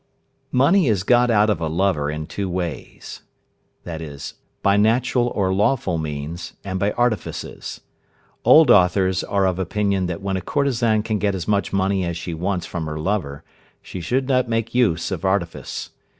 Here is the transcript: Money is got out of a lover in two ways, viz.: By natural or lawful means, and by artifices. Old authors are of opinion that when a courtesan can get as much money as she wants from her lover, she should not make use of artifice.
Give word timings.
Money 0.51 0.87
is 0.87 1.03
got 1.03 1.29
out 1.29 1.47
of 1.47 1.61
a 1.61 1.67
lover 1.67 2.09
in 2.09 2.25
two 2.25 2.49
ways, 2.49 3.21
viz.: 3.85 4.33
By 4.63 4.75
natural 4.75 5.27
or 5.27 5.53
lawful 5.53 5.99
means, 5.99 6.53
and 6.63 6.79
by 6.79 6.89
artifices. 6.93 7.81
Old 8.43 8.71
authors 8.71 9.23
are 9.23 9.45
of 9.45 9.59
opinion 9.59 10.07
that 10.07 10.23
when 10.23 10.37
a 10.37 10.41
courtesan 10.41 11.03
can 11.03 11.19
get 11.19 11.35
as 11.35 11.47
much 11.47 11.71
money 11.71 12.03
as 12.03 12.17
she 12.17 12.33
wants 12.33 12.65
from 12.65 12.87
her 12.87 12.97
lover, 12.97 13.43
she 13.79 14.01
should 14.01 14.27
not 14.27 14.49
make 14.49 14.73
use 14.73 15.11
of 15.11 15.23
artifice. 15.23 15.91